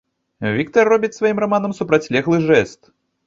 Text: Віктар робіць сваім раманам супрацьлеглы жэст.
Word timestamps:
Віктар 0.53 0.89
робіць 0.93 1.11
сваім 1.17 1.43
раманам 1.45 1.77
супрацьлеглы 1.79 2.37
жэст. 2.49 2.81